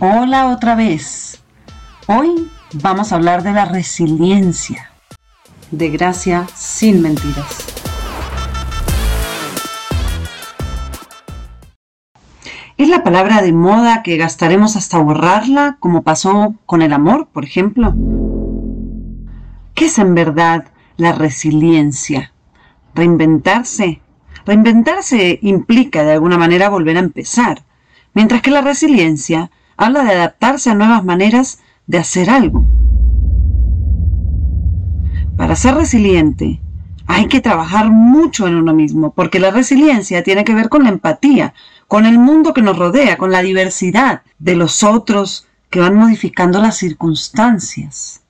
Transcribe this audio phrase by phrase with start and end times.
[0.00, 1.40] Hola otra vez.
[2.08, 4.90] Hoy vamos a hablar de la resiliencia,
[5.70, 7.64] de gracia sin mentiras.
[12.76, 17.44] ¿Es la palabra de moda que gastaremos hasta borrarla, como pasó con el amor, por
[17.44, 17.94] ejemplo?
[19.74, 20.64] ¿Qué es en verdad
[20.96, 22.32] la resiliencia?
[22.96, 24.00] ¿Reinventarse?
[24.44, 27.62] Reinventarse implica de alguna manera volver a empezar,
[28.12, 32.64] mientras que la resiliencia habla de adaptarse a nuevas maneras de hacer algo.
[35.36, 36.60] Para ser resiliente
[37.06, 40.88] hay que trabajar mucho en uno mismo, porque la resiliencia tiene que ver con la
[40.88, 41.54] empatía,
[41.86, 46.60] con el mundo que nos rodea, con la diversidad de los otros que van modificando
[46.60, 48.22] las circunstancias.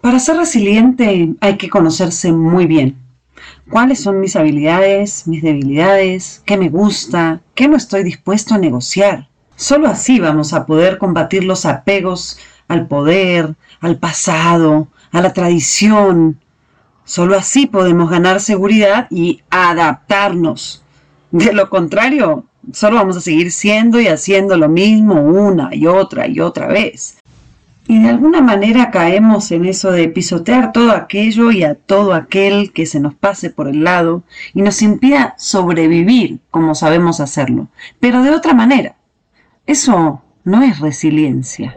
[0.00, 2.98] Para ser resiliente hay que conocerse muy bien.
[3.68, 6.42] ¿Cuáles son mis habilidades, mis debilidades?
[6.46, 7.42] ¿Qué me gusta?
[7.54, 9.28] ¿Qué no estoy dispuesto a negociar?
[9.56, 12.38] Solo así vamos a poder combatir los apegos
[12.68, 16.40] al poder, al pasado, a la tradición.
[17.04, 20.84] Solo así podemos ganar seguridad y adaptarnos.
[21.30, 26.26] De lo contrario, solo vamos a seguir siendo y haciendo lo mismo una y otra
[26.28, 27.18] y otra vez.
[27.88, 32.72] Y de alguna manera caemos en eso de pisotear todo aquello y a todo aquel
[32.72, 34.22] que se nos pase por el lado
[34.54, 38.94] y nos impida sobrevivir como sabemos hacerlo, pero de otra manera.
[39.66, 41.76] Eso no es resiliencia.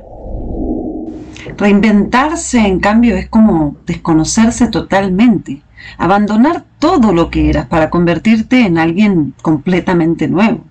[1.58, 5.61] Reinventarse, en cambio, es como desconocerse totalmente,
[5.97, 10.64] abandonar todo lo que eras para convertirte en alguien completamente nuevo.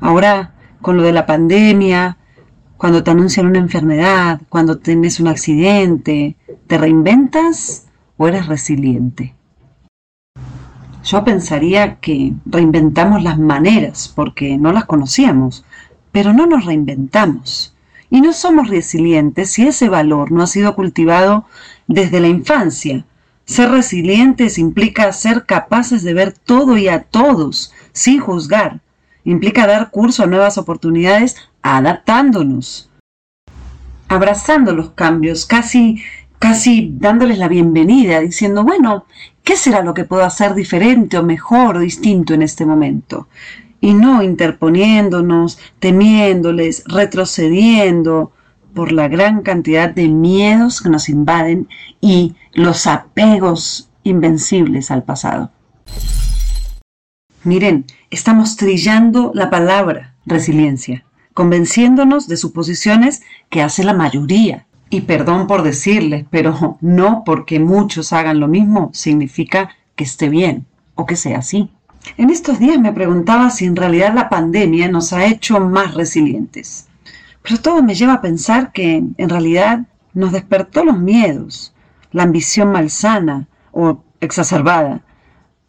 [0.00, 2.16] Ahora, con lo de la pandemia,
[2.76, 6.36] cuando te anuncian una enfermedad, cuando tienes un accidente,
[6.68, 9.34] ¿te reinventas o eres resiliente?
[11.02, 15.64] Yo pensaría que reinventamos las maneras porque no las conocíamos,
[16.12, 17.74] pero no nos reinventamos.
[18.10, 21.46] Y no somos resilientes si ese valor no ha sido cultivado
[21.86, 23.04] desde la infancia.
[23.44, 28.80] Ser resilientes implica ser capaces de ver todo y a todos sin juzgar.
[29.24, 32.90] Implica dar curso a nuevas oportunidades adaptándonos,
[34.08, 36.02] abrazando los cambios, casi
[36.40, 39.04] casi dándoles la bienvenida, diciendo, bueno,
[39.44, 43.28] ¿qué será lo que puedo hacer diferente o mejor o distinto en este momento?
[43.80, 48.32] Y no interponiéndonos, temiéndoles, retrocediendo
[48.74, 51.68] por la gran cantidad de miedos que nos invaden
[52.00, 55.50] y los apegos invencibles al pasado.
[57.42, 64.66] Miren, estamos trillando la palabra resiliencia, convenciéndonos de suposiciones que hace la mayoría.
[64.90, 70.66] Y perdón por decirles, pero no porque muchos hagan lo mismo significa que esté bien
[70.96, 71.70] o que sea así.
[72.16, 76.86] En estos días me preguntaba si en realidad la pandemia nos ha hecho más resilientes.
[77.42, 81.74] Pero todo me lleva a pensar que en realidad nos despertó los miedos,
[82.12, 85.02] la ambición malsana o exacerbada,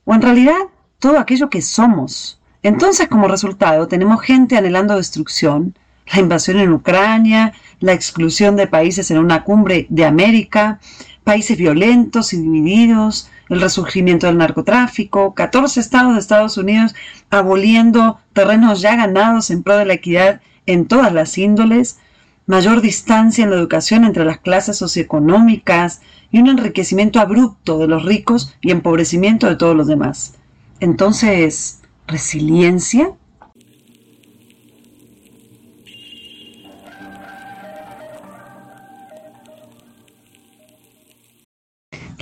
[0.06, 0.58] o en realidad
[1.00, 2.40] todo aquello que somos.
[2.64, 5.76] Entonces como resultado tenemos gente anhelando destrucción,
[6.12, 10.80] la invasión en Ucrania, la exclusión de países en una cumbre de América,
[11.24, 16.96] países violentos y divididos, el resurgimiento del narcotráfico, 14 estados de Estados Unidos
[17.30, 22.00] aboliendo terrenos ya ganados en pro de la equidad en todas las índoles,
[22.46, 26.02] mayor distancia en la educación entre las clases socioeconómicas
[26.32, 30.36] y un enriquecimiento abrupto de los ricos y empobrecimiento de todos los demás.
[30.80, 33.12] Entonces, ¿resiliencia?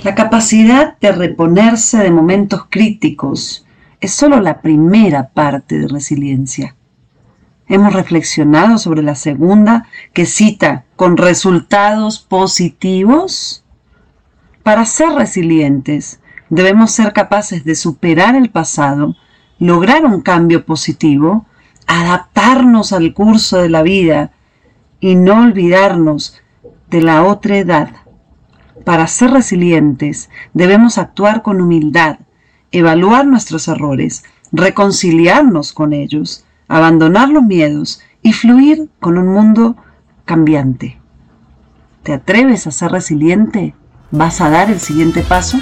[0.02, 3.66] La capacidad de reponerse de momentos críticos
[4.00, 6.74] es solo la primera parte de resiliencia.
[7.68, 13.62] Hemos reflexionado sobre la segunda que cita con resultados positivos.
[14.62, 19.16] Para ser resilientes debemos ser capaces de superar el pasado,
[19.58, 21.44] lograr un cambio positivo,
[21.86, 24.30] adaptarnos al curso de la vida
[24.98, 26.40] y no olvidarnos
[26.88, 27.90] de la otra edad
[28.84, 32.18] para ser resilientes debemos actuar con humildad,
[32.72, 39.76] evaluar nuestros errores, reconciliarnos con ellos, abandonar los miedos y fluir con un mundo
[40.24, 40.98] cambiante.
[42.02, 43.74] ¿Te atreves a ser resiliente?
[44.10, 45.58] ¿Vas a dar el siguiente paso?